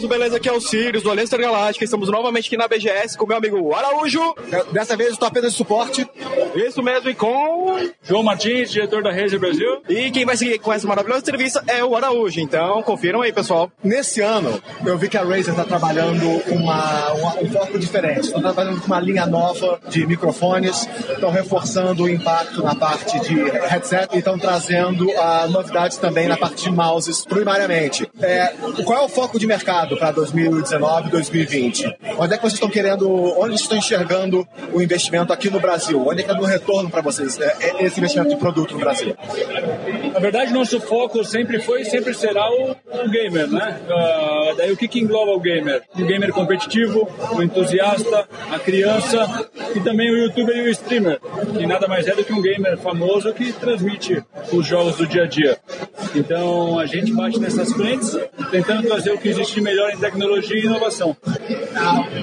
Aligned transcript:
Gamers, 0.00 0.04
beleza? 0.06 0.36
Aqui 0.36 0.48
é 0.48 0.52
o 0.52 0.60
Sirius, 0.60 1.02
do 1.02 1.10
Aliança 1.10 1.36
Galáctica. 1.36 1.84
Estamos 1.84 2.08
novamente 2.08 2.46
aqui 2.46 2.56
na 2.56 2.66
BGS 2.66 3.16
com 3.16 3.24
o 3.24 3.28
meu 3.28 3.36
amigo 3.36 3.74
Araújo. 3.74 4.34
Dessa 4.72 4.96
vez 4.96 5.12
estou 5.12 5.28
apenas 5.28 5.52
de 5.52 5.58
suporte. 5.58 6.08
Isso 6.54 6.82
mesmo, 6.82 7.10
e 7.10 7.14
com... 7.14 7.76
João 8.02 8.22
Martins, 8.22 8.70
diretor 8.70 9.02
da 9.02 9.10
Razer 9.12 9.38
Brasil. 9.38 9.82
E 9.88 10.10
quem 10.10 10.24
vai 10.24 10.36
seguir 10.36 10.58
com 10.58 10.72
essa 10.72 10.86
maravilhosa 10.86 11.20
entrevista 11.20 11.62
é 11.66 11.84
o 11.84 11.94
Araújo. 11.96 12.40
Então, 12.40 12.82
confiram 12.82 13.22
aí, 13.22 13.32
pessoal. 13.32 13.70
Nesse 13.82 14.20
ano, 14.20 14.60
eu 14.84 14.96
vi 14.96 15.08
que 15.08 15.16
a 15.16 15.22
Razer 15.22 15.50
está 15.50 15.64
trabalhando 15.64 16.26
uma, 16.48 17.12
uma, 17.12 17.40
um 17.40 17.50
foco 17.50 17.78
diferente. 17.78 18.26
Estão 18.26 18.40
trabalhando 18.40 18.80
com 18.80 18.86
uma 18.86 19.00
linha 19.00 19.26
nova 19.26 19.80
de 19.88 20.06
microfones, 20.06 20.88
estão 21.10 21.30
reforçando 21.30 22.04
o 22.04 22.08
impacto 22.08 22.62
na 22.62 22.74
parte 22.74 23.20
de 23.20 23.34
headset 23.34 24.14
e 24.14 24.18
estão 24.18 24.38
trazendo 24.38 25.08
uh, 25.08 25.48
novidades 25.50 25.98
também 25.98 26.26
na 26.26 26.36
parte 26.36 26.64
de 26.64 26.70
mouses, 26.70 27.24
primariamente. 27.24 28.10
É, 28.20 28.54
qual 28.84 29.02
é 29.02 29.04
o 29.04 29.08
foco 29.08 29.38
de 29.38 29.46
mercado 29.46 29.89
para 29.96 30.12
2019 30.12 31.10
2020? 31.10 31.96
Onde 32.18 32.34
é 32.34 32.36
que 32.36 32.42
vocês 32.42 32.54
estão 32.54 32.68
querendo, 32.68 33.08
onde 33.38 33.54
estão 33.54 33.76
enxergando 33.76 34.46
o 34.72 34.80
investimento 34.80 35.32
aqui 35.32 35.50
no 35.50 35.60
Brasil? 35.60 36.06
Onde 36.06 36.22
é 36.22 36.24
que 36.24 36.30
é 36.30 36.34
no 36.34 36.44
retorno 36.44 36.90
para 36.90 37.00
vocês 37.00 37.38
é, 37.40 37.56
é, 37.60 37.84
esse 37.84 37.98
investimento 37.98 38.30
de 38.30 38.36
produto 38.36 38.74
no 38.74 38.80
Brasil? 38.80 39.16
Na 40.12 40.18
verdade, 40.18 40.52
nosso 40.52 40.80
foco 40.80 41.24
sempre 41.24 41.60
foi 41.60 41.82
e 41.82 41.84
sempre 41.84 42.14
será 42.14 42.50
o, 42.50 42.72
o 42.72 43.10
gamer, 43.10 43.48
né? 43.48 43.80
Uh, 43.88 44.56
daí 44.56 44.72
o 44.72 44.76
que, 44.76 44.88
que 44.88 45.00
engloba 45.00 45.32
o 45.32 45.40
gamer? 45.40 45.82
O 45.94 46.04
gamer 46.04 46.32
competitivo, 46.32 47.08
o 47.32 47.42
entusiasta, 47.42 48.28
a 48.50 48.58
criança 48.58 49.48
e 49.74 49.80
também 49.80 50.10
o 50.10 50.18
youtuber 50.24 50.56
e 50.56 50.62
o 50.62 50.70
streamer, 50.70 51.20
que 51.56 51.66
nada 51.66 51.86
mais 51.86 52.06
é 52.06 52.14
do 52.14 52.24
que 52.24 52.32
um 52.32 52.42
gamer 52.42 52.78
famoso 52.78 53.32
que 53.32 53.52
transmite 53.52 54.22
os 54.52 54.66
jogos 54.66 54.96
do 54.96 55.06
dia 55.06 55.24
a 55.24 55.26
dia. 55.26 55.58
Então 56.14 56.78
a 56.78 56.86
gente 56.86 57.12
bate 57.12 57.38
nessas 57.38 57.72
frentes, 57.72 58.18
tentando 58.50 58.82
trazer 58.82 59.12
o 59.12 59.18
que 59.18 59.28
existe 59.28 59.54
de 59.54 59.60
melhor 59.60 59.90
em 59.90 59.98
tecnologia 59.98 60.56
e 60.56 60.64
inovação. 60.64 61.16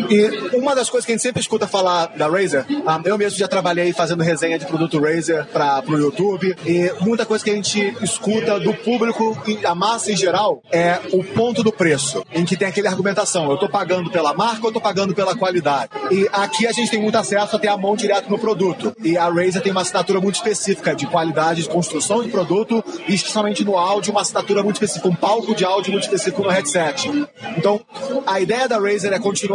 E 0.10 0.56
uma 0.56 0.76
das 0.76 0.90
coisas 0.90 1.06
que 1.06 1.12
a 1.12 1.16
gente 1.16 1.22
sempre 1.22 1.42
escuta 1.42 1.68
falar 1.68 2.08
da 2.16 2.28
Razer, 2.28 2.66
ah, 2.86 3.00
eu 3.04 3.18
mesmo 3.18 3.38
já 3.38 3.48
trabalhei 3.48 3.92
fazendo 3.94 4.24
resenha 4.24 4.58
de 4.58 4.66
produto 4.66 5.00
Razer 5.00 5.46
para 5.48 5.84
o 5.88 5.98
YouTube, 5.98 6.56
e 6.66 6.92
muita 7.02 7.26
coisa 7.26 7.44
que 7.44 7.50
a 7.50 7.56
gente 7.56 7.96
escuta 8.02 8.60
do 8.60 8.74
público 8.74 9.38
a 9.66 9.76
massa 9.76 10.12
em 10.12 10.16
geral 10.16 10.62
é 10.72 11.00
o 11.12 11.24
ponto 11.24 11.64
do 11.64 11.72
preço, 11.72 12.24
em 12.32 12.46
que 12.46 12.56
tem 12.56 12.68
aquela 12.68 12.90
argumentação, 12.90 13.46
eu 13.48 13.56
estou 13.56 13.70
pagando 13.70 14.10
pela 14.10 14.34
marca 14.34 14.62
ou 14.62 14.70
estou 14.70 14.82
pagando 14.82 15.14
pela 15.14 15.36
qualidade. 15.36 15.92
E 16.12 16.28
aqui 16.32 16.68
a 16.68 16.72
gente 16.72 16.90
tem 16.90 17.02
muito 17.02 17.18
acesso 17.18 17.56
a 17.56 17.60
ter 17.60 17.68
a 17.68 17.78
mão 17.78 17.96
direto 17.96 18.30
no 18.30 18.38
produto. 18.38 18.96
E 19.04 19.18
a 19.18 19.26
Razer 19.26 19.62
tem 19.62 19.72
uma 19.72 19.82
assinatura 19.82 20.22
muito 20.22 20.36
específica 20.36 20.96
de 20.96 21.06
qualidade 21.08 21.64
de 21.64 21.70
construção 21.70 22.24
de 22.24 22.30
produto 22.30 22.84
e 23.08 23.14
especialmente 23.14 23.64
no 23.64 23.78
áudio, 23.78 24.12
uma 24.12 24.22
assinatura 24.22 24.64
muito 24.64 24.76
específica, 24.76 25.08
um 25.08 25.16
palco 25.16 25.56
de 25.56 25.66
áudio 25.66 25.92
muito 25.92 26.04
específico 26.04 26.44
no 26.44 26.50
headset. 26.50 27.10
Então, 27.58 27.82
a 28.26 28.40
ideia 28.40 28.68
da 28.68 28.78
Razer 28.78 29.12
é 29.14 29.20
continuar 29.20 29.47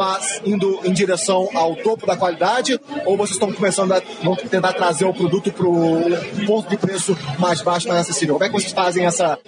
indo 0.44 0.80
em 0.84 0.92
direção 0.92 1.48
ao 1.54 1.76
topo 1.76 2.06
da 2.06 2.16
qualidade 2.16 2.78
ou 3.04 3.16
vocês 3.16 3.36
estão 3.36 3.52
começando 3.52 3.92
a 3.92 4.02
vão 4.22 4.36
tentar 4.36 4.72
trazer 4.72 5.04
o 5.04 5.12
produto 5.12 5.52
para 5.52 5.66
o 5.66 6.46
ponto 6.46 6.68
de 6.68 6.76
preço 6.76 7.16
mais 7.38 7.60
baixo, 7.60 7.88
mais 7.88 8.00
acessível? 8.00 8.34
Como 8.34 8.44
é 8.44 8.48
que 8.48 8.54
vocês 8.54 8.72
fazem 8.72 9.04
essa, 9.04 9.38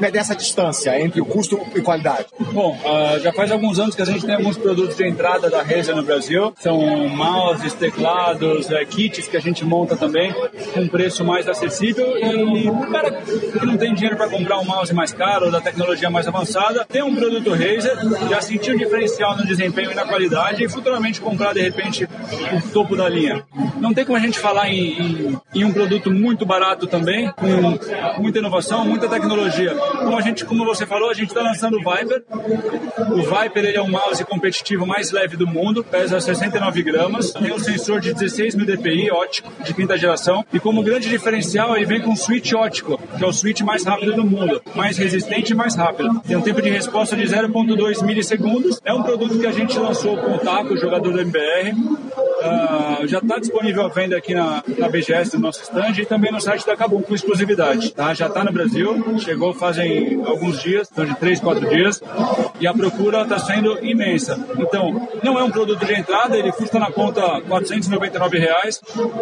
medem 0.00 0.20
essa 0.20 0.34
distância 0.34 0.98
entre 1.00 1.20
o 1.20 1.24
custo 1.24 1.60
e 1.74 1.80
qualidade? 1.80 2.26
Bom, 2.52 2.76
uh, 2.76 3.20
já 3.20 3.32
faz 3.32 3.50
alguns 3.50 3.78
anos 3.78 3.94
que 3.94 4.02
a 4.02 4.04
gente 4.04 4.24
tem 4.24 4.34
alguns 4.34 4.56
produtos 4.56 4.96
de 4.96 5.06
entrada 5.06 5.50
da 5.50 5.62
Razer 5.62 5.94
no 5.94 6.02
Brasil. 6.02 6.52
São 6.60 6.78
mouses, 7.08 7.74
teclados, 7.74 8.66
uh, 8.68 8.86
kits 8.88 9.28
que 9.28 9.36
a 9.36 9.40
gente 9.40 9.64
monta 9.64 9.96
também 9.96 10.34
com 10.74 10.88
preço 10.88 11.24
mais 11.24 11.48
acessível 11.48 12.16
e 12.18 12.68
o 12.68 12.90
cara 12.90 13.10
que 13.10 13.66
não 13.66 13.76
tem 13.76 13.94
dinheiro 13.94 14.16
para 14.16 14.28
comprar 14.28 14.58
um 14.58 14.64
mouse 14.64 14.92
mais 14.92 15.12
caro 15.12 15.46
ou 15.46 15.52
da 15.52 15.60
tecnologia 15.60 16.10
mais 16.10 16.26
avançada, 16.26 16.84
tem 16.84 17.02
um 17.02 17.14
produto 17.14 17.50
Razer, 17.50 17.96
já 18.28 18.40
sentiu 18.40 18.74
um 18.74 18.78
diferencial 18.78 19.36
no 19.36 19.46
desempenho 19.46 19.91
na 19.94 20.04
qualidade 20.04 20.64
e 20.64 20.68
futuramente 20.68 21.20
comprar 21.20 21.52
de 21.52 21.60
repente 21.60 22.04
o 22.04 22.72
topo 22.72 22.96
da 22.96 23.08
linha. 23.08 23.44
Não 23.78 23.92
tem 23.92 24.04
como 24.04 24.16
a 24.16 24.20
gente 24.20 24.38
falar 24.38 24.68
em, 24.68 25.00
em, 25.00 25.40
em 25.54 25.64
um 25.64 25.72
produto 25.72 26.10
muito 26.10 26.46
barato 26.46 26.86
também, 26.86 27.30
com 27.32 28.20
muita 28.20 28.38
inovação, 28.38 28.84
muita 28.84 29.08
tecnologia. 29.08 29.74
Como 29.74 30.16
a 30.16 30.20
gente, 30.20 30.44
como 30.44 30.64
você 30.64 30.86
falou, 30.86 31.10
a 31.10 31.14
gente 31.14 31.28
está 31.28 31.42
lançando 31.42 31.78
o 31.78 31.80
Viper. 31.80 32.24
O 33.10 33.22
Viper 33.22 33.64
ele 33.64 33.76
é 33.76 33.82
um 33.82 33.90
mouse 33.90 34.24
competitivo 34.24 34.86
mais 34.86 35.10
leve 35.10 35.36
do 35.36 35.46
mundo, 35.46 35.84
pesa 35.84 36.20
69 36.20 36.82
gramas, 36.82 37.32
tem 37.32 37.52
um 37.52 37.58
sensor 37.58 38.00
de 38.00 38.12
16 38.12 38.54
mil 38.54 38.66
dpi 38.66 39.10
ótico 39.10 39.50
de 39.64 39.74
quinta 39.74 39.96
geração 39.96 40.44
e 40.52 40.60
como 40.60 40.82
grande 40.82 41.08
diferencial 41.08 41.76
ele 41.76 41.86
vem 41.86 42.00
com 42.00 42.10
um 42.10 42.16
switch 42.16 42.52
ótico, 42.52 42.98
que 43.16 43.24
é 43.24 43.26
o 43.26 43.32
switch 43.32 43.60
mais 43.60 43.84
rápido 43.84 44.14
do 44.14 44.24
mundo, 44.24 44.62
mais 44.74 44.96
resistente 44.96 45.52
e 45.52 45.54
mais 45.54 45.74
rápido. 45.74 46.20
Tem 46.20 46.36
um 46.36 46.42
tempo 46.42 46.60
de 46.62 46.70
resposta 46.70 47.16
de 47.16 47.24
0.2 47.24 48.04
milissegundos. 48.04 48.80
É 48.84 48.92
um 48.92 49.02
produto 49.02 49.38
que 49.38 49.46
a 49.46 49.52
gente 49.52 49.71
lançou 49.78 50.16
com 50.16 50.32
o 50.32 50.38
Taco, 50.38 50.76
jogador 50.76 51.12
do 51.12 51.20
MBR. 51.20 51.72
Uh, 51.72 53.06
já 53.06 53.18
está 53.18 53.38
disponível 53.38 53.84
à 53.84 53.88
venda 53.88 54.16
aqui 54.16 54.34
na, 54.34 54.62
na 54.78 54.88
BGS, 54.88 55.36
no 55.36 55.42
nosso 55.42 55.62
stand, 55.62 55.98
e 55.98 56.04
também 56.04 56.32
no 56.32 56.40
site 56.40 56.66
da 56.66 56.76
Kabum 56.76 57.02
com 57.02 57.14
exclusividade. 57.14 57.92
Tá? 57.92 58.12
Já 58.14 58.26
está 58.26 58.44
no 58.44 58.52
Brasil, 58.52 59.18
chegou 59.18 59.54
fazem 59.54 60.22
alguns 60.24 60.60
dias, 60.60 60.88
então 60.90 61.04
de 61.04 61.14
3, 61.16 61.40
4 61.40 61.68
dias, 61.68 62.02
e 62.62 62.66
a 62.68 62.72
procura 62.72 63.22
está 63.22 63.40
sendo 63.40 63.84
imensa. 63.84 64.38
Então, 64.56 65.08
não 65.20 65.36
é 65.36 65.42
um 65.42 65.50
produto 65.50 65.84
de 65.84 65.92
entrada, 65.92 66.38
ele 66.38 66.52
custa 66.52 66.78
na 66.78 66.92
conta 66.92 67.40
499 67.40 68.38
reais. 68.38 68.80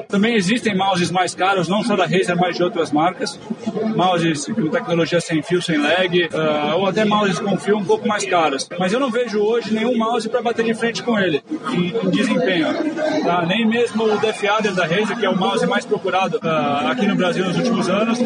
Também 0.09 0.35
existem 0.35 0.77
mouses 0.77 1.11
mais 1.11 1.35
caros, 1.35 1.67
não 1.67 1.83
só 1.83 1.97
da 1.97 2.05
Razer, 2.05 2.37
mas 2.37 2.57
de 2.57 2.63
outras 2.63 2.93
marcas. 2.93 3.41
Mouses 3.97 4.45
com 4.45 4.69
tecnologia 4.69 5.23
sem 5.23 5.43
fio, 5.43 5.63
sem 5.63 5.79
lag, 5.79 6.23
uh, 6.23 6.77
ou 6.77 6.87
até 6.87 7.03
mouses 7.07 7.39
com 7.39 7.57
fio 7.57 7.79
um 7.79 7.85
pouco 7.85 8.07
mais 8.07 8.27
caros. 8.27 8.69
Mas 8.79 8.93
eu 8.93 9.01
não 9.01 9.11
vejo 9.11 9.41
hoje 9.41 9.73
nenhum 9.73 9.97
mouse 9.97 10.29
para 10.29 10.43
bater 10.43 10.63
de 10.63 10.75
frente 10.75 11.03
com 11.03 11.19
ele, 11.19 11.43
em, 11.73 11.97
em 11.97 12.11
desempenho. 12.11 12.67
Tá? 13.25 13.47
Nem 13.47 13.67
mesmo 13.67 14.05
o 14.05 14.19
Def 14.19 14.45
Adder 14.45 14.75
da 14.75 14.85
Razer, 14.85 15.19
que 15.19 15.25
é 15.25 15.31
o 15.31 15.39
mouse 15.39 15.67
mais 15.67 15.87
procurado 15.87 16.37
uh, 16.37 16.91
aqui 16.91 17.07
no 17.07 17.17
Brasil 17.17 17.43
nos 17.47 17.57
últimos 17.57 17.89
anos, 17.89 18.19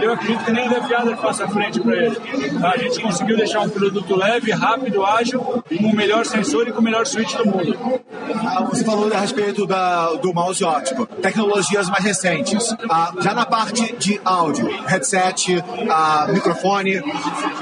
eu 0.00 0.14
acredito 0.14 0.44
que 0.46 0.52
nem 0.52 0.66
o 0.66 0.70
Def 0.70 0.90
Adder 0.90 1.18
faça 1.18 1.46
frente 1.46 1.78
para 1.78 1.94
ele. 1.94 2.16
Tá? 2.58 2.70
A 2.70 2.78
gente 2.78 3.02
conseguiu 3.02 3.36
deixar 3.36 3.60
um 3.60 3.68
produto 3.68 4.16
leve, 4.16 4.45
rápido, 4.52 5.04
ágil, 5.04 5.40
com 5.40 5.86
o 5.86 5.94
melhor 5.94 6.24
sensor 6.24 6.68
e 6.68 6.72
com 6.72 6.80
o 6.80 6.82
melhor 6.82 7.06
switch 7.06 7.34
do 7.36 7.46
mundo. 7.46 8.00
Ah, 8.34 8.64
você 8.64 8.84
falou 8.84 9.12
a 9.12 9.20
respeito 9.20 9.66
da, 9.66 10.12
do 10.14 10.32
mouse 10.32 10.62
ótico, 10.64 11.06
tecnologias 11.06 11.88
mais 11.88 12.04
recentes. 12.04 12.74
Ah, 12.90 13.12
já 13.20 13.34
na 13.34 13.46
parte 13.46 13.94
de 13.96 14.20
áudio, 14.24 14.68
headset, 14.86 15.62
ah, 15.90 16.26
microfone, 16.30 17.02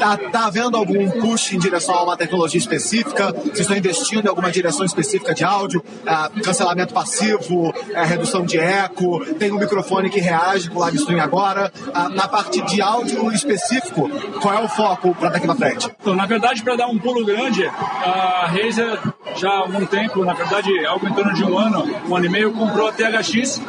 tá, 0.04 0.18
tá 0.30 0.46
havendo 0.46 0.76
algum 0.76 1.10
push 1.10 1.54
em 1.54 1.58
direção 1.58 1.94
a 1.94 2.02
uma 2.02 2.16
tecnologia 2.16 2.58
específica? 2.58 3.32
Vocês 3.32 3.60
estão 3.60 3.76
investindo 3.76 4.26
em 4.26 4.28
alguma 4.28 4.50
direção 4.50 4.84
específica 4.84 5.34
de 5.34 5.42
áudio? 5.42 5.82
Ah, 6.06 6.30
cancelamento 6.42 6.92
passivo, 6.92 7.72
é, 7.94 8.04
redução 8.04 8.44
de 8.44 8.58
eco, 8.58 9.24
tem 9.36 9.50
um 9.50 9.58
microfone 9.58 10.10
que 10.10 10.20
reage 10.20 10.68
com 10.68 10.76
o 10.76 10.80
live 10.80 10.98
stream 10.98 11.20
agora. 11.20 11.72
Ah, 11.94 12.08
na 12.10 12.28
parte 12.28 12.60
de 12.62 12.82
áudio 12.82 13.32
específico, 13.32 14.10
qual 14.40 14.54
é 14.54 14.62
o 14.62 14.68
foco 14.68 15.14
para 15.14 15.30
daqui 15.30 15.46
para 15.46 15.56
frente? 15.56 15.90
Então, 16.00 16.14
na 16.14 16.26
verdade, 16.26 16.62
para 16.62 16.76
dar 16.76 16.88
um 16.88 16.98
pulo 16.98 17.24
grande, 17.24 17.66
a 17.66 18.46
Razer 18.46 18.98
já 19.36 19.48
há 19.48 19.58
algum 19.60 19.86
tempo, 19.86 20.24
na 20.24 20.34
verdade, 20.34 20.84
algo 20.86 21.08
em 21.08 21.12
torno 21.12 21.32
de 21.32 21.44
um 21.44 21.58
ano, 21.58 21.84
um 22.08 22.14
ano 22.14 22.26
e 22.26 22.28
meio, 22.28 22.52
comprou 22.52 22.88
a 22.88 22.92
THX, 22.92 23.62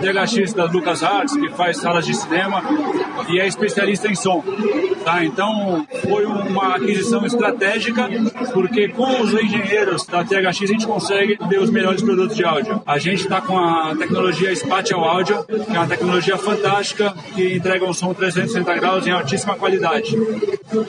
THX 0.00 0.52
da 0.52 0.64
LucasArts, 0.64 1.34
que 1.34 1.48
faz 1.50 1.78
salas 1.78 2.04
de 2.04 2.14
cinema 2.14 2.62
e 3.28 3.40
é 3.40 3.46
especialista 3.46 4.08
em 4.08 4.14
som. 4.14 4.44
Tá? 5.08 5.24
Então, 5.24 5.86
foi 6.02 6.26
uma 6.26 6.76
aquisição 6.76 7.24
estratégica, 7.24 8.10
porque 8.52 8.88
com 8.88 9.22
os 9.22 9.32
engenheiros 9.32 10.04
da 10.04 10.22
THX 10.22 10.44
a 10.44 10.66
gente 10.66 10.86
consegue 10.86 11.38
ter 11.48 11.58
os 11.58 11.70
melhores 11.70 12.02
produtos 12.02 12.36
de 12.36 12.44
áudio. 12.44 12.82
A 12.86 12.98
gente 12.98 13.22
está 13.22 13.40
com 13.40 13.56
a 13.58 13.96
tecnologia 13.96 14.54
Spatial 14.54 15.02
Audio, 15.02 15.44
que 15.44 15.74
é 15.74 15.78
uma 15.78 15.86
tecnologia 15.86 16.36
fantástica, 16.36 17.14
que 17.34 17.56
entrega 17.56 17.86
um 17.86 17.94
som 17.94 18.12
360 18.12 18.74
graus 18.74 19.06
em 19.06 19.10
altíssima 19.10 19.56
qualidade. 19.56 20.14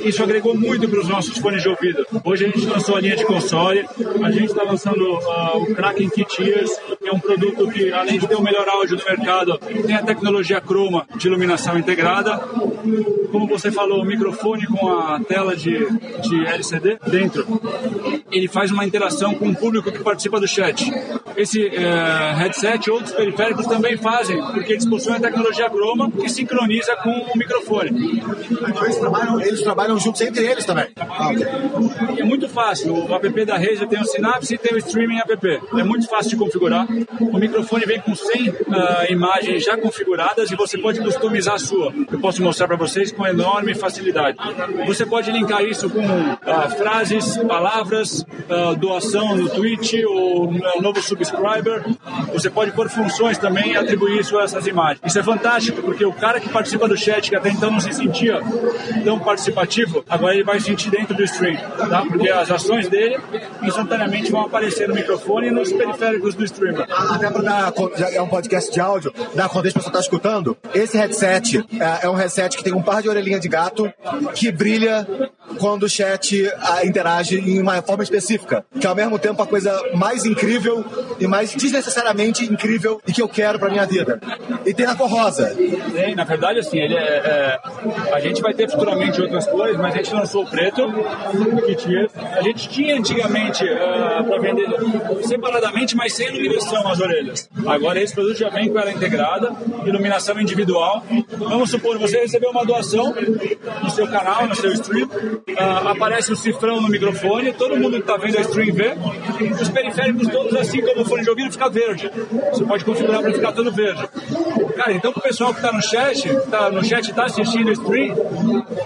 Isso 0.02 0.22
agregou 0.22 0.54
muito 0.54 0.90
para 0.90 1.00
os 1.00 1.08
nossos 1.08 1.38
fones 1.38 1.64
de 1.64 1.70
ouvido. 1.70 2.06
Hoje 2.26 2.44
a 2.44 2.50
gente 2.50 2.66
lançou 2.66 2.98
a 2.98 3.00
linha 3.00 3.16
de 3.16 3.24
console, 3.24 3.86
a 4.22 4.32
gente 4.32 4.48
está 4.48 4.64
lançando 4.64 5.02
uh, 5.02 5.64
o 5.64 5.74
Kraken 5.74 6.10
Kit 6.10 6.44
Ears, 6.44 6.72
que 7.02 7.08
é 7.08 7.14
um 7.14 7.20
produto 7.20 7.70
que, 7.70 7.90
além 7.94 8.20
de 8.20 8.28
ter 8.28 8.36
o 8.36 8.42
melhor 8.42 8.68
áudio 8.68 8.98
do 8.98 9.06
mercado, 9.06 9.58
tem 9.58 9.96
a 9.96 10.04
tecnologia 10.04 10.60
Chroma 10.60 11.08
de 11.16 11.26
iluminação 11.26 11.80
integrada. 11.80 12.42
Como 13.32 13.48
você 13.48 13.72
falou, 13.72 14.02
o 14.02 14.06
microfone 14.06 14.66
com 14.68 14.90
a 14.90 15.20
tela 15.20 15.56
de, 15.56 15.78
de 16.22 16.46
LCD 16.46 16.98
dentro, 17.08 17.46
ele 18.32 18.48
faz 18.48 18.72
uma 18.72 18.86
interação 18.86 19.36
com 19.36 19.50
o 19.50 19.56
público 19.56 19.92
que 19.92 20.00
participa 20.00 20.40
do 20.40 20.48
chat. 20.48 20.92
esse 21.36 21.68
uh, 21.68 22.36
headset 22.38 22.90
outros 22.90 23.14
periféricos 23.14 23.66
também 23.68 23.98
fazem, 23.98 24.42
porque 24.54 24.74
eles 24.74 24.86
possuem 24.86 25.18
a 25.18 25.20
tecnologia 25.20 25.70
Chroma 25.70 26.12
que 26.12 26.28
sincroniza 26.30 26.96
com 26.98 27.10
o 27.10 27.38
microfone. 27.38 28.22
Então 28.50 28.84
eles 28.84 28.98
trabalham, 28.98 29.42
eles 29.42 29.62
trabalham 29.62 30.00
juntos 30.00 30.22
entre 30.22 30.46
eles 30.46 30.66
também. 30.66 30.88
Ah, 30.98 31.30
okay. 31.30 32.20
É 32.20 32.24
muito 32.24 32.49
fácil. 32.60 32.94
O 32.94 33.16
app 33.16 33.46
da 33.46 33.56
Razer 33.56 33.88
tem 33.88 34.02
o 34.02 34.06
Synapse 34.06 34.54
e 34.54 34.58
tem 34.58 34.76
o 34.76 34.78
Streaming 34.78 35.20
app. 35.20 35.62
É 35.78 35.84
muito 35.84 36.10
fácil 36.10 36.32
de 36.32 36.36
configurar. 36.36 36.86
O 37.22 37.38
microfone 37.38 37.86
vem 37.86 38.02
com 38.02 38.14
100 38.14 38.50
uh, 38.50 38.54
imagens 39.10 39.64
já 39.64 39.78
configuradas 39.78 40.52
e 40.52 40.56
você 40.56 40.78
pode 40.78 41.00
customizar 41.00 41.56
a 41.56 41.60
sua. 41.60 41.94
Eu 42.12 42.20
posso 42.20 42.44
mostrar 42.44 42.68
para 42.68 42.76
vocês 42.76 43.14
com 43.14 43.26
enorme 43.26 43.74
facilidade. 43.74 44.38
Você 44.86 45.06
pode 45.06 45.32
linkar 45.32 45.64
isso 45.64 45.90
com 45.90 46.02
uh, 46.02 46.70
frases, 46.78 47.38
palavras, 47.38 48.22
uh, 48.22 48.76
doação 48.76 49.38
no 49.38 49.48
Twitch 49.50 49.94
ou 50.06 50.52
novo 50.82 51.02
subscriber. 51.02 51.86
Você 52.34 52.50
pode 52.50 52.72
pôr 52.74 52.90
funções 52.90 53.38
também 53.38 53.72
e 53.72 53.78
atribuir 53.78 54.20
isso 54.20 54.38
a 54.38 54.44
essas 54.44 54.68
imagens. 54.68 55.00
Isso 55.06 55.18
é 55.18 55.24
fantástico, 55.24 55.82
porque 55.82 56.04
o 56.04 56.12
cara 56.12 56.42
que 56.42 56.50
participa 56.50 56.90
do 56.90 56.98
chat, 56.98 57.30
que 57.30 57.36
até 57.36 57.50
então 57.50 57.72
não 57.72 57.80
se 57.80 57.94
sentia 57.94 58.42
tão 59.06 59.18
participativo, 59.18 60.04
agora 60.10 60.34
ele 60.34 60.44
vai 60.44 60.60
sentir 60.60 60.90
dentro 60.90 61.16
do 61.16 61.24
stream, 61.24 61.58
tá? 61.90 62.04
Porque 62.06 62.30
as 62.30 62.49
ações 62.52 62.88
dele 62.88 63.18
instantaneamente 63.62 64.32
vão 64.32 64.42
aparecer 64.42 64.88
no 64.88 64.96
microfone 64.96 65.48
e 65.48 65.52
nos 65.52 65.72
periféricos 65.72 66.36
do 66.36 66.44
streamer. 66.44 66.86
Até 66.90 67.30
para 67.30 67.42
dar, 67.42 67.74
é 68.14 68.22
um 68.22 68.28
podcast 68.28 68.72
de 68.72 68.80
áudio, 68.80 69.14
dar 69.36 69.50
contexto 69.50 69.76
para 69.76 69.84
você 69.84 69.90
estar 69.90 70.00
tá 70.00 70.04
escutando, 70.04 70.58
esse 70.74 70.98
headset 70.98 71.58
é, 71.80 72.06
é 72.06 72.10
um 72.10 72.16
headset 72.16 72.56
que 72.58 72.64
tem 72.64 72.74
um 72.74 72.82
par 72.82 73.02
de 73.02 73.10
orelhinha 73.10 73.40
de 73.40 73.48
gato 73.48 73.92
que 74.34 74.52
brilha 74.52 75.08
quando 75.60 75.84
o 75.84 75.90
chat 75.90 76.50
a, 76.58 76.86
interage 76.86 77.38
em 77.38 77.62
uma 77.62 77.82
forma 77.82 78.04
específica, 78.04 78.66
que 78.80 78.86
é 78.86 78.90
ao 78.90 78.96
mesmo 78.96 79.20
tempo 79.20 79.42
a 79.42 79.48
coisa 79.48 79.72
mais 79.96 80.26
incrível 80.26 80.84
e 81.20 81.28
mais 81.28 81.54
desnecessariamente 81.54 82.46
incrível 82.46 83.02
e 83.06 83.12
que 83.12 83.22
eu 83.22 83.28
quero 83.28 83.60
para 83.60 83.70
minha 83.70 83.86
vida. 83.86 84.20
E 84.66 84.74
tem 84.74 84.86
a 84.86 84.96
cor 84.96 85.10
rosa. 85.10 85.56
Tem, 85.94 86.16
na 86.16 86.24
verdade, 86.24 86.60
assim, 86.60 86.80
ele 86.80 86.96
é, 86.96 87.00
é, 87.00 87.60
a 88.14 88.20
gente 88.20 88.42
vai 88.42 88.54
ter 88.54 88.70
futuramente 88.70 89.22
outras 89.22 89.46
cores, 89.48 89.78
mas 89.78 89.94
a 89.94 89.98
gente 89.98 90.14
lançou 90.14 90.44
o 90.44 90.50
preto, 90.50 90.82
que 91.66 91.76
tinha, 91.76 92.08
a 92.16 92.42
gente 92.42 92.70
tinha 92.70 92.96
antigamente 92.96 93.64
uh, 93.64 94.20
ah, 94.20 94.24
para 94.24 94.40
vender 94.40 94.68
separadamente, 95.24 95.96
mas 95.96 96.14
sem 96.14 96.28
iluminação 96.28 96.88
as 96.88 97.00
orelhas. 97.00 97.50
Agora 97.66 98.02
esse 98.02 98.14
produto 98.14 98.38
já 98.38 98.50
vem 98.50 98.70
com 98.72 98.80
ela 98.80 98.92
integrada, 98.92 99.52
iluminação 99.86 100.40
individual. 100.40 101.04
Vamos 101.38 101.70
supor, 101.70 101.98
você 101.98 102.20
recebeu 102.20 102.52
uma 102.52 102.66
doação 102.66 103.14
no 103.84 103.90
seu 103.90 104.08
canal, 104.08 104.48
no 104.48 104.56
seu 104.56 104.72
stream, 104.74 105.10
uh, 105.54 105.88
aparece 105.88 106.32
o 106.32 106.36
cifrão 106.36 106.82
no 106.82 106.90
microfone, 106.90 107.54
todo 107.54 107.78
mundo 107.78 107.94
que 107.94 108.00
está 108.00 108.18
vendo 108.18 108.38
a 108.38 108.42
stream 108.42 108.74
vê, 108.74 108.94
os 109.62 109.70
periféricos 109.70 110.28
todos, 110.28 110.56
assim 110.56 110.82
como 110.82 111.02
o 111.02 111.06
fone 111.06 111.24
de 111.24 111.30
ouvido, 111.30 111.52
fica 111.52 111.70
verde. 111.70 112.12
Você 112.52 112.64
pode 112.64 112.86
configurar 112.86 113.22
para 113.22 113.34
ficar 113.34 113.52
todo 113.52 113.72
verde. 113.72 114.08
Cara, 114.76 114.94
então 114.94 115.12
o 115.12 115.22
pessoal 115.22 115.54
que 115.54 115.60
está 115.60 115.72
no 115.72 115.82
chat, 115.82 116.28
está 116.28 116.70
no 116.72 116.84
chat 116.84 117.10
está 117.10 117.26
assistindo 117.26 117.68
o 117.68 117.72
stream, 117.72 118.16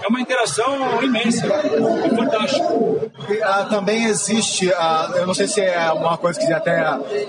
é 0.02 0.08
uma 0.08 0.20
interação 0.20 1.02
imensa. 1.02 1.46
É 1.46 2.08
fantástico. 2.14 2.74
Uh, 2.74 3.68
também 3.70 4.04
existe, 4.04 4.68
uh, 4.68 5.16
eu 5.16 5.26
não 5.26 5.34
sei 5.34 5.46
se 5.46 5.60
é 5.60 5.92
uma 5.92 6.16
coisa 6.18 6.38
que 6.38 6.52
até 6.52 6.82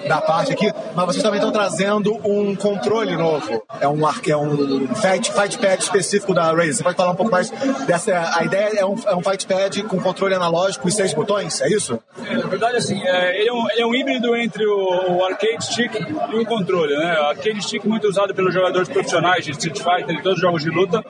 da 0.07 0.21
parte 0.21 0.51
aqui, 0.51 0.71
mas 0.95 1.05
vocês 1.05 1.23
também 1.23 1.39
estão 1.39 1.51
trazendo 1.51 2.15
um 2.23 2.55
controle 2.55 3.15
novo. 3.15 3.64
É 3.79 3.87
um, 3.87 4.01
é 4.07 4.37
um 4.37 4.87
fight, 4.95 5.31
fight 5.31 5.57
pad 5.57 5.83
específico 5.83 6.33
da 6.33 6.51
Razer. 6.51 6.75
Você 6.75 6.83
pode 6.83 6.97
falar 6.97 7.11
um 7.11 7.15
pouco 7.15 7.31
mais 7.31 7.49
dessa. 7.85 8.31
A 8.35 8.43
ideia 8.43 8.79
é 8.79 8.85
um, 8.85 8.95
é 9.05 9.15
um 9.15 9.21
fight 9.21 9.45
pad 9.45 9.83
com 9.83 9.99
controle 9.99 10.33
analógico 10.33 10.87
e 10.87 10.91
seis 10.91 11.13
botões, 11.13 11.61
é 11.61 11.69
isso? 11.69 11.99
Na 12.45 12.51
verdade, 12.51 12.77
assim, 12.77 13.01
é, 13.03 13.39
ele, 13.39 13.49
é 13.49 13.53
um, 13.53 13.71
ele 13.71 13.81
é 13.81 13.85
um 13.87 13.95
híbrido 13.95 14.35
entre 14.35 14.65
o, 14.67 15.15
o, 15.17 15.25
arcade 15.25 15.65
stick 15.65 15.91
e 15.95 16.35
o 16.35 16.45
controle. 16.45 16.95
Né? 16.95 17.19
O 17.19 17.25
arcade 17.25 17.59
stick 17.63 17.83
muito 17.85 18.07
usado 18.07 18.35
pelos 18.35 18.53
jogadores 18.53 18.87
profissionais 18.87 19.43
de 19.43 19.51
Street 19.51 19.79
Fighter 19.79 20.15
e 20.15 20.21
todos 20.21 20.37
os 20.37 20.41
jogos 20.41 20.61
de 20.61 20.69
luta. 20.69 21.03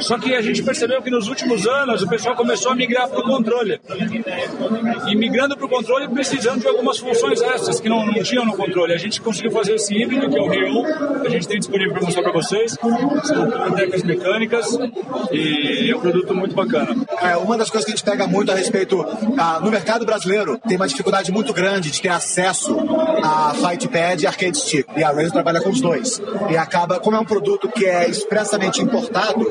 Só 0.00 0.16
que 0.16 0.32
a 0.32 0.40
gente 0.40 0.62
percebeu 0.62 1.02
que 1.02 1.10
nos 1.10 1.26
últimos 1.26 1.66
anos 1.66 2.02
o 2.02 2.08
pessoal 2.08 2.36
começou 2.36 2.70
a 2.70 2.76
migrar 2.76 3.08
para 3.08 3.18
o 3.18 3.24
controle. 3.24 3.80
E 5.08 5.16
migrando 5.16 5.56
para 5.56 5.66
o 5.66 5.68
controle 5.68 6.06
precisando 6.08 6.60
de 6.60 6.68
algumas 6.68 6.98
funções 6.98 7.42
essas 7.42 7.80
que 7.80 7.88
não, 7.88 8.06
não 8.06 8.22
tinham 8.22 8.44
no 8.44 8.56
controle. 8.56 8.92
A 8.92 8.98
gente 8.98 9.20
conseguiu 9.20 9.50
fazer 9.50 9.74
esse 9.74 9.92
híbrido, 9.92 10.30
que 10.30 10.38
é 10.38 10.40
o 10.40 10.48
Rio, 10.48 11.20
que 11.20 11.26
a 11.26 11.30
gente 11.30 11.48
tem 11.48 11.58
disponível 11.58 11.94
para 11.94 12.02
mostrar 12.02 12.22
para 12.22 12.32
vocês. 12.32 12.78
São 13.24 13.44
bibliotecas 13.44 14.02
mecânicas 14.04 14.78
e 15.32 15.90
é 15.90 15.96
um 15.96 16.00
produto 16.00 16.32
muito 16.32 16.54
bacana. 16.54 16.94
É, 17.20 17.36
uma 17.36 17.58
das 17.58 17.70
coisas 17.70 17.84
que 17.84 17.92
a 17.92 17.96
gente 17.96 18.04
pega 18.04 18.26
muito 18.28 18.52
a 18.52 18.54
respeito, 18.54 19.04
ah, 19.36 19.58
no 19.60 19.70
mercado 19.70 20.06
brasileiro, 20.06 20.58
tem 20.58 20.75
uma 20.76 20.86
dificuldade 20.86 21.32
muito 21.32 21.52
grande 21.52 21.90
de 21.90 22.00
ter 22.00 22.08
acesso 22.08 22.76
a 23.22 23.54
Fightpad 23.54 24.22
e 24.22 24.26
Arcade 24.26 24.58
Stick. 24.58 24.86
E 24.96 25.02
a 25.02 25.08
Razer 25.08 25.32
trabalha 25.32 25.60
com 25.60 25.70
os 25.70 25.80
dois. 25.80 26.20
E 26.50 26.56
acaba, 26.56 27.00
como 27.00 27.16
é 27.16 27.20
um 27.20 27.24
produto 27.24 27.68
que 27.68 27.86
é 27.86 28.08
expressamente 28.08 28.82
importado, 28.82 29.46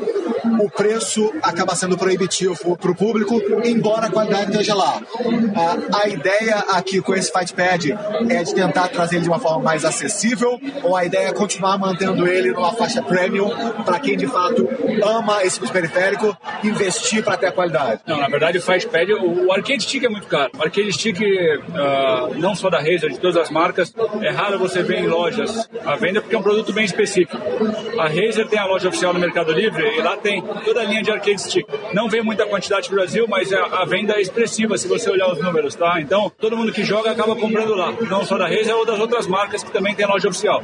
o 0.58 0.70
preço 0.70 1.32
acaba 1.42 1.74
sendo 1.74 1.96
proibitivo 1.96 2.76
para 2.76 2.90
o 2.90 2.94
público, 2.94 3.40
embora 3.64 4.06
a 4.06 4.10
qualidade 4.10 4.50
esteja 4.50 4.74
lá. 4.74 5.00
A, 5.54 6.02
a 6.04 6.08
ideia 6.08 6.56
aqui 6.70 7.00
com 7.00 7.14
esse 7.14 7.30
Fightpad 7.32 7.96
é 8.28 8.42
de 8.42 8.54
tentar 8.54 8.88
trazer 8.88 9.16
ele 9.16 9.24
de 9.24 9.28
uma 9.28 9.38
forma 9.38 9.62
mais 9.62 9.84
acessível, 9.84 10.58
ou 10.82 10.96
a 10.96 11.04
ideia 11.04 11.28
é 11.28 11.32
continuar 11.32 11.78
mantendo 11.78 12.26
ele 12.26 12.50
numa 12.52 12.72
faixa 12.72 13.02
premium 13.02 13.50
para 13.84 13.98
quem 13.98 14.16
de 14.16 14.26
fato 14.26 14.68
ama 15.04 15.42
esse 15.42 15.60
periférico, 15.60 16.36
investir 16.62 17.22
para 17.22 17.36
ter 17.36 17.46
a 17.46 17.52
qualidade? 17.52 18.00
Não, 18.06 18.18
na 18.18 18.28
verdade 18.28 18.58
o 18.58 18.62
Fightpad, 18.62 19.12
o, 19.12 19.46
o 19.46 19.52
Arcade 19.52 19.82
Stick 19.82 20.04
é 20.04 20.08
muito 20.08 20.26
caro. 20.26 20.50
O 20.56 20.62
Arcade 20.62 20.92
Stick, 20.92 21.18
uh, 21.20 22.34
não 22.38 22.54
só 22.54 22.70
da 22.70 22.78
Razer, 22.78 23.10
de 23.10 23.18
todas 23.18 23.36
as 23.36 23.50
marcas, 23.50 23.92
é 24.20 24.30
raro 24.30 24.58
você 24.58 24.82
ver 24.82 25.00
em 25.00 25.06
lojas 25.06 25.68
a 25.84 25.96
venda 25.96 26.20
porque 26.20 26.34
é 26.34 26.38
um 26.38 26.42
produto 26.42 26.72
bem 26.72 26.84
específico. 26.84 27.36
A 27.98 28.08
Razer 28.08 28.48
tem 28.48 28.58
a 28.58 28.66
loja 28.66 28.88
oficial 28.88 29.12
no 29.12 29.20
Mercado 29.20 29.52
Livre 29.52 29.84
e 29.96 30.00
lá 30.00 30.16
tem 30.16 30.42
toda 30.64 30.80
a 30.80 30.84
linha 30.84 31.02
de 31.02 31.10
arcade 31.10 31.40
stick. 31.40 31.66
Não 31.92 32.08
vem 32.08 32.22
muita 32.22 32.46
quantidade 32.46 32.88
no 32.88 32.96
Brasil, 32.96 33.26
mas 33.28 33.52
a, 33.52 33.82
a, 33.82 33.84
venda 33.84 34.14
é 34.14 34.20
expressiva 34.20 34.76
se 34.76 34.88
você 34.88 35.10
olhar 35.10 35.30
os 35.30 35.38
números, 35.40 35.74
tá? 35.74 36.00
Então, 36.00 36.30
todo 36.38 36.56
mundo 36.56 36.72
que 36.72 36.84
joga 36.84 37.10
acaba 37.10 37.36
comprando 37.36 37.74
lá. 37.74 37.92
Não 38.08 38.24
só 38.24 38.38
da 38.38 38.46
Razer, 38.46 38.74
ou 38.74 38.84
das 38.84 38.98
outras 38.98 39.26
marcas 39.26 39.62
que 39.62 39.70
também 39.70 39.94
tem 39.94 40.06
loja 40.06 40.28
oficial. 40.28 40.62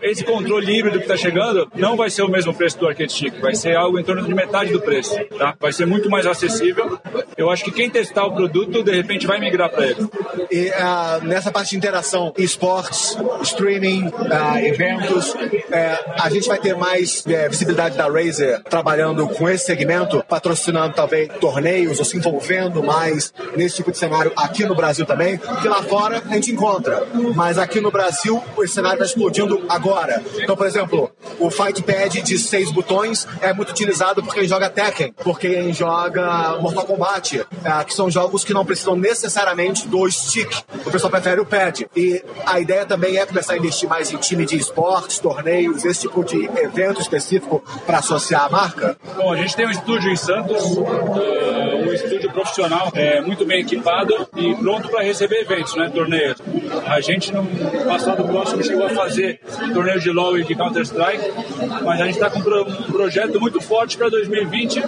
Esse 0.00 0.24
controle 0.24 0.78
híbrido 0.78 0.98
que 0.98 1.04
está 1.04 1.16
chegando 1.16 1.68
não 1.74 1.96
vai 1.96 2.10
ser 2.10 2.22
o 2.22 2.28
mesmo 2.28 2.54
preço 2.54 2.78
do 2.78 2.86
arcade 2.86 3.12
stick, 3.12 3.40
vai 3.40 3.54
ser 3.54 3.76
algo 3.76 3.98
em 3.98 4.04
torno 4.04 4.22
de 4.22 4.34
metade 4.34 4.72
do 4.72 4.80
preço, 4.80 5.16
tá? 5.38 5.54
Vai 5.58 5.72
ser 5.72 5.86
muito 5.86 6.10
mais 6.10 6.26
acessível. 6.26 6.98
Eu 7.36 7.50
acho 7.50 7.64
que 7.64 7.70
quem 7.70 7.90
testar 7.90 8.24
o 8.24 8.34
produto, 8.34 8.82
de 8.82 8.92
repente, 8.92 9.26
vai 9.26 9.38
migrar 9.40 9.70
para 9.70 9.86
ele. 9.86 10.08
E 10.50 10.68
uh, 10.68 11.24
nessa 11.24 11.50
parte 11.50 11.70
de 11.70 11.76
interação, 11.76 12.32
esportes, 12.36 13.16
streaming, 13.42 14.06
uh, 14.06 14.58
eventos, 14.58 15.34
uh, 15.34 16.20
a 16.20 16.30
gente 16.30 16.48
vai 16.48 16.58
ter 16.58 16.76
mais 16.76 17.24
é, 17.26 17.48
visibilidade 17.48 17.96
da 17.96 18.06
Razer 18.06 18.62
trabalhando 18.64 19.26
com 19.28 19.48
esse 19.48 19.64
segmento, 19.64 20.24
patrocinando 20.28 20.94
talvez 20.94 21.28
torneios 21.40 21.98
ou 21.98 22.04
se 22.04 22.16
envolvendo 22.16 22.82
mais 22.82 23.32
nesse 23.56 23.76
tipo 23.76 23.90
de 23.90 23.98
cenário 23.98 24.32
aqui 24.36 24.64
no 24.64 24.74
Brasil 24.74 25.06
também, 25.06 25.38
que 25.38 25.68
lá 25.68 25.82
fora 25.82 26.22
a 26.28 26.34
gente 26.34 26.52
encontra. 26.52 27.06
Mas 27.34 27.58
aqui 27.58 27.80
no 27.80 27.90
Brasil 27.90 28.42
o 28.56 28.66
cenário 28.66 29.02
está 29.02 29.06
explodindo 29.06 29.64
agora. 29.68 30.22
Então, 30.38 30.56
por 30.56 30.66
exemplo, 30.66 31.10
o 31.38 31.50
Fight 31.50 31.82
Pad 31.82 32.22
de 32.22 32.38
seis 32.38 32.70
botões 32.70 33.26
é 33.40 33.52
muito 33.52 33.70
utilizado 33.70 34.22
por 34.22 34.34
quem 34.34 34.46
joga 34.46 34.70
Tekken, 34.70 35.12
por 35.12 35.38
quem 35.38 35.72
joga 35.72 36.58
Mortal 36.60 36.84
Kombat, 36.84 37.23
é, 37.32 37.84
que 37.84 37.94
são 37.94 38.10
jogos 38.10 38.44
que 38.44 38.52
não 38.52 38.64
precisam 38.64 38.96
necessariamente 38.96 39.88
do 39.88 40.10
stick. 40.10 40.52
O 40.86 40.90
pessoal 40.90 41.10
prefere 41.10 41.40
o 41.40 41.46
pad. 41.46 41.86
E 41.96 42.22
a 42.44 42.60
ideia 42.60 42.84
também 42.84 43.16
é 43.16 43.26
começar 43.26 43.54
a 43.54 43.56
investir 43.56 43.88
mais 43.88 44.12
em 44.12 44.16
time 44.16 44.44
de 44.44 44.56
esportes, 44.56 45.18
torneios, 45.18 45.84
esse 45.84 46.02
tipo 46.02 46.24
de 46.24 46.44
evento 46.44 47.00
específico 47.00 47.62
para 47.86 47.98
associar 47.98 48.44
a 48.44 48.48
marca. 48.48 48.96
Bom, 49.16 49.32
a 49.32 49.36
gente 49.36 49.56
tem 49.56 49.66
um 49.66 49.70
estúdio 49.70 50.10
em 50.10 50.16
Santos, 50.16 50.62
uh, 50.76 50.84
um 51.86 51.92
estúdio 51.92 52.30
profissional 52.32 52.90
é, 52.94 53.20
muito 53.20 53.44
bem 53.44 53.60
equipado 53.60 54.28
e 54.36 54.54
pronto 54.56 54.88
para 54.88 55.02
receber 55.02 55.40
eventos, 55.40 55.74
né, 55.76 55.90
torneios. 55.94 56.36
A 56.86 57.00
gente 57.00 57.32
no 57.32 57.46
passado 57.84 58.24
próximo 58.24 58.62
chegou 58.62 58.86
a 58.86 58.90
fazer 58.90 59.40
torneio 59.72 60.00
de 60.00 60.10
LoL 60.10 60.38
e 60.38 60.44
de 60.44 60.54
Counter-Strike, 60.54 61.32
mas 61.82 62.00
a 62.00 62.04
gente 62.04 62.14
está 62.14 62.30
com 62.30 62.38
um 62.40 62.92
projeto 62.92 63.40
muito 63.40 63.60
forte 63.60 63.96
para 63.96 64.08
2020 64.08 64.80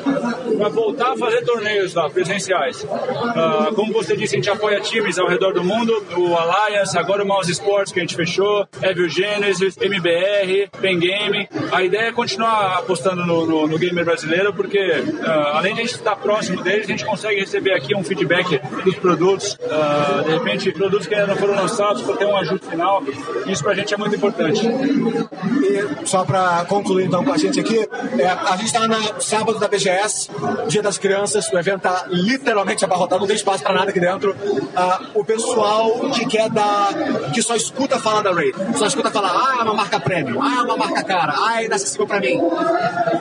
para 0.58 0.68
voltar 0.68 1.12
a 1.12 1.16
fazer 1.16 1.42
torneios 1.44 1.94
lá, 1.94 2.08
presenciais. 2.10 2.84
Uh, 2.84 3.74
como 3.74 3.92
você 3.92 4.16
disse, 4.16 4.34
a 4.34 4.38
gente 4.38 4.50
apoia 4.50 4.80
times 4.80 5.18
ao 5.18 5.26
redor 5.26 5.52
do 5.52 5.64
mundo, 5.64 6.04
o 6.16 6.34
Alliance, 6.36 6.98
agora 6.98 7.24
o 7.24 7.26
Mouse 7.26 7.50
Sports 7.50 7.92
que 7.92 7.98
a 7.98 8.02
gente 8.02 8.14
fechou, 8.14 8.66
Evil 8.82 9.08
Genesis, 9.08 9.76
MBR, 9.80 10.68
Pen 10.80 10.98
Game. 10.98 11.48
A 11.72 11.82
ideia 11.82 12.08
é 12.08 12.12
continuar 12.12 12.78
apostando 12.78 13.24
no, 13.24 13.46
no, 13.46 13.66
no 13.66 13.78
gamer 13.78 14.04
brasileiro, 14.04 14.52
porque 14.52 14.78
uh, 14.78 15.30
além 15.54 15.74
de 15.74 15.80
a 15.80 15.84
gente 15.84 15.94
estar 15.94 16.16
próximo 16.16 16.62
deles, 16.62 16.86
a 16.86 16.90
gente 16.90 17.04
consegue 17.04 17.40
receber 17.40 17.72
aqui 17.74 17.94
um 17.94 18.04
feedback 18.04 18.60
dos 18.84 18.96
produtos. 18.96 19.54
Uh, 19.54 20.24
de 20.24 20.30
repente, 20.30 20.72
produtos 20.72 21.06
que 21.06 21.14
ainda 21.14 21.28
não 21.28 21.36
foram 21.36 21.54
lançados 21.54 21.85
contatos 21.86 22.02
para 22.02 22.16
ter 22.16 22.26
um 22.26 22.36
ajuste 22.36 22.66
final. 22.66 23.02
Isso 23.46 23.62
para 23.62 23.72
a 23.72 23.74
gente 23.74 23.94
é 23.94 23.96
muito 23.96 24.16
importante. 24.16 24.66
E 24.66 26.06
só 26.06 26.24
para 26.24 26.64
concluir 26.64 27.06
então 27.06 27.24
com 27.24 27.32
a 27.32 27.38
gente 27.38 27.60
aqui, 27.60 27.88
é, 28.18 28.26
a 28.26 28.56
gente 28.56 28.66
está 28.66 28.86
no 28.86 29.20
sábado 29.20 29.58
da 29.58 29.68
BGS, 29.68 30.30
Dia 30.68 30.82
das 30.82 30.98
Crianças, 30.98 31.50
o 31.52 31.58
evento 31.58 31.78
está 31.78 32.06
literalmente 32.08 32.84
abarrotado, 32.84 33.20
não 33.20 33.26
tem 33.26 33.36
espaço 33.36 33.62
para 33.62 33.74
nada 33.74 33.90
aqui 33.90 34.00
dentro. 34.00 34.34
Ah, 34.74 35.00
o 35.14 35.24
pessoal 35.24 36.10
que 36.10 36.26
quer 36.26 36.50
dar, 36.50 36.88
que 37.32 37.42
só 37.42 37.54
escuta 37.54 37.98
falar 37.98 38.22
da 38.22 38.32
Ray, 38.32 38.52
só 38.76 38.86
escuta 38.86 39.10
falar, 39.10 39.30
ah, 39.30 39.56
é 39.60 39.62
uma 39.62 39.74
marca 39.74 40.00
premium, 40.00 40.42
ah, 40.42 40.56
é 40.58 40.62
uma 40.62 40.76
marca 40.76 41.02
cara, 41.04 41.34
ah, 41.36 41.62
é 41.62 41.66
inacessível 41.66 42.06
para 42.06 42.20
mim. 42.20 42.40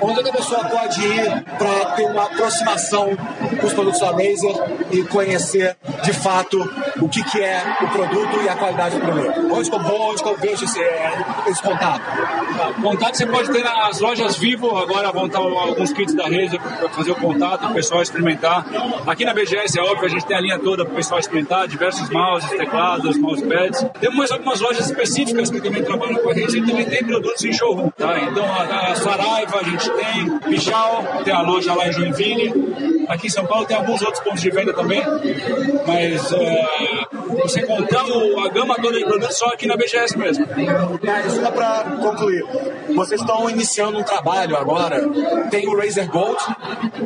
Onde 0.02 0.20
é 0.20 0.24
que 0.24 0.30
a 0.30 0.34
pessoa 0.34 0.64
pode 0.66 1.06
ir 1.06 1.44
para 1.58 1.86
ter 1.96 2.06
uma 2.06 2.24
aproximação 2.24 3.16
com 3.60 3.68
os 3.68 3.74
produtos 3.74 4.00
da 4.00 4.12
Razer 4.12 4.56
e 4.92 5.04
conhecer 5.04 5.78
de 6.04 6.14
fato 6.14 6.58
o 7.02 7.10
que, 7.10 7.24
que 7.24 7.42
é 7.42 7.62
o 7.82 7.88
produto 7.88 8.42
e 8.44 8.50
a 8.50 8.56
qualidade 8.56 9.00
do 9.00 9.02
produto? 9.02 9.54
Onde 9.54 9.70
que 9.70 9.76
eu 9.76 9.82
vou, 9.82 10.12
onde 10.12 10.24
que 10.24 10.30
eu 10.30 10.38
vejo 10.38 10.66
esse, 10.66 10.80
esse 11.48 11.62
contato? 11.62 12.02
Contato 12.82 13.18
você 13.18 13.26
pode 13.26 13.52
ter 13.52 13.64
nas 13.64 14.00
lojas 14.00 14.38
Vivo, 14.38 14.78
agora 14.78 15.12
vão 15.12 15.28
estar 15.28 15.40
alguns 15.40 15.94
kits 15.94 16.14
da 16.14 16.24
Razer 16.24 16.60
para 16.60 16.90
fazer 16.90 17.12
o 17.12 17.16
contato, 17.16 17.68
o 17.68 17.74
pessoal 17.74 18.02
experimentar. 18.02 18.66
Aqui 19.08 19.26
na 19.26 19.34
BGS, 19.34 19.78
é 19.78 19.82
óbvio, 19.82 20.06
a 20.06 20.10
gente 20.10 20.26
tem 20.26 20.38
a 20.38 20.42
linha 20.42 20.60
toda 20.60 20.84
para 20.86 20.94
o 20.94 20.96
pessoal 20.96 21.20
experimentar, 21.20 21.68
diversos 21.68 22.10
mouses, 22.10 22.50
teclados, 22.52 23.18
mousepads. 23.18 23.86
Temos 24.00 24.32
algumas 24.32 24.62
lojas 24.62 24.86
específicas 24.86 25.50
que 25.50 25.62
também 25.62 25.84
trabalham 25.84 26.16
com 26.16 26.30
a 26.30 26.34
Razer 26.34 26.62
e 26.62 26.66
também 26.66 26.86
tem 26.86 27.04
produtos 27.04 27.44
em 27.44 27.54
showroom, 27.54 27.90
tá? 27.90 28.20
Então 28.20 28.46
a, 28.46 28.92
a 28.92 28.96
Saraiva 28.96 29.60
a 29.60 29.64
gente 29.64 29.90
tem, 29.92 30.40
Pichal, 30.40 31.04
tem 31.24 31.34
a 31.34 31.42
loja 31.42 31.74
lá 31.74 31.88
em 31.88 31.94
Joinville. 31.94 33.06
Aqui 33.08 33.28
em 33.28 33.30
São 33.30 33.46
Paulo 33.46 33.66
tem 33.66 33.78
alguns 33.78 34.02
outros 34.02 34.24
pontos 34.24 34.42
de 34.42 34.50
venda 34.50 34.74
também, 34.74 35.02
mas 35.86 36.34
é, 36.34 36.85
você 37.44 37.62
encontrar 37.62 38.04
a 38.04 38.50
gama 38.50 38.76
toda 38.76 38.98
de 38.98 39.06
produtos 39.06 39.38
só 39.38 39.48
aqui 39.48 39.68
na 39.68 39.76
BGS 39.76 40.18
mesmo. 40.18 40.46
É, 40.46 41.30
só 41.30 41.52
para 41.52 41.84
concluir, 42.02 42.44
vocês 42.96 43.20
estão 43.20 43.50
iniciando 43.50 44.00
um 44.00 44.04
trabalho 44.04 44.56
agora, 44.56 45.02
tem 45.50 45.68
o 45.68 45.78
Razer 45.78 46.10
Gold 46.10 46.38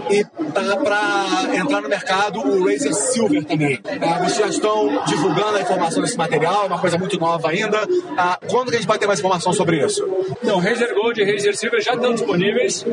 e 0.10 0.24
tá 0.24 0.78
para 0.78 1.56
entrar 1.56 1.82
no 1.82 1.90
mercado 1.90 2.40
o 2.40 2.66
Razer 2.66 2.94
Silver 2.94 3.44
também. 3.46 3.80
É, 3.86 4.20
vocês 4.20 4.38
já 4.38 4.48
estão 4.48 5.04
divulgando 5.06 5.58
a 5.58 5.62
informação 5.62 6.02
desse 6.02 6.18
material, 6.18 6.68
uma 6.68 6.80
coisa 6.80 6.98
muito 6.98 7.20
nova 7.20 7.50
ainda. 7.50 7.80
Ah, 8.18 8.38
quando 8.50 8.70
que 8.70 8.76
a 8.76 8.80
gente 8.80 8.88
vai 8.88 8.98
ter 8.98 9.08
mais 9.08 9.20
informação 9.20 9.54
sobre 9.54 9.84
isso? 9.86 10.06
Então, 10.42 10.60
Razer 10.60 10.94
Gold 10.94 11.22
e 11.22 11.32
Razer 11.32 11.56
Silver 11.56 11.82
já 11.82 11.94
estão 11.94 12.14
disponíveis. 12.14 12.86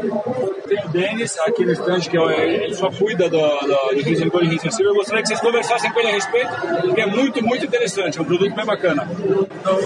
Tem 0.69 0.85
o 0.85 0.89
Denis 0.89 1.39
aqui 1.41 1.65
no 1.65 1.73
stand, 1.73 2.01
que 2.01 2.19
é, 2.19 2.65
ele 2.65 2.75
só 2.75 2.91
cuida 2.91 3.29
do, 3.29 3.39
do, 3.39 3.67
do 3.67 4.03
Razer 4.03 4.31
Gold 4.31 4.47
e 4.47 4.57
Razer 4.57 4.73
Silver. 4.73 4.93
Eu 4.93 4.97
gostaria 4.97 5.23
que 5.23 5.29
vocês 5.29 5.41
conversassem 5.41 5.93
com 5.93 6.01
ele 6.01 6.09
a 6.09 6.13
respeito, 6.13 6.51
porque 6.83 7.01
é 7.01 7.07
muito, 7.07 7.45
muito 7.45 7.65
interessante. 7.65 8.19
É 8.19 8.23
um 8.23 8.25
produto 8.25 8.55
bem 8.55 8.65
bacana. 8.65 9.09
Então, 9.61 9.79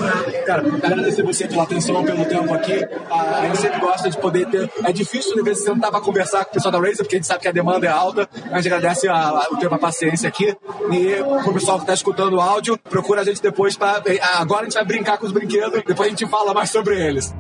cara, 0.47 0.63
agradecer 0.83 1.23
você 1.23 1.47
pela 1.47 1.63
atenção, 1.63 2.05
pelo 2.05 2.25
tempo 2.25 2.53
aqui. 2.55 2.87
A 3.11 3.47
gente 3.47 3.59
sempre 3.59 3.81
gosta 3.81 4.11
de 4.11 4.17
poder 4.19 4.47
ter. 4.47 4.71
É 4.85 4.93
difícil, 4.93 5.35
de 5.35 5.43
vez 5.43 5.61
em 5.63 5.65
quando, 5.67 5.81
para 5.81 6.01
conversar 6.01 6.45
com 6.45 6.51
o 6.51 6.55
pessoal 6.55 6.73
da 6.73 6.79
Razer, 6.79 6.99
porque 6.99 7.17
a 7.17 7.19
gente 7.19 7.27
sabe 7.27 7.41
que 7.41 7.49
a 7.49 7.53
demanda 7.53 7.87
é 7.87 7.91
alta. 7.91 8.29
A 8.51 8.57
gente 8.61 8.73
agradece 8.73 9.09
a, 9.09 9.15
a, 9.15 9.49
o 9.51 9.57
tempo, 9.57 9.75
a 9.75 9.79
paciência 9.79 10.29
aqui. 10.29 10.57
E 10.91 11.43
pro 11.43 11.53
pessoal 11.53 11.79
que 11.79 11.85
está 11.85 11.95
escutando 11.95 12.35
o 12.37 12.41
áudio, 12.41 12.79
procura 12.79 13.23
a 13.23 13.25
gente 13.25 13.43
depois. 13.43 13.77
Pra, 13.77 14.03
agora 14.35 14.63
a 14.63 14.65
gente 14.65 14.75
vai 14.75 14.85
brincar 14.85 15.19
com 15.19 15.27
os 15.27 15.33
brinquedos, 15.33 15.83
depois 15.87 16.09
a 16.09 16.11
gente 16.11 16.27
fala 16.29 16.53
mais 16.53 16.71
sobre 16.71 17.01
eles. 17.01 17.35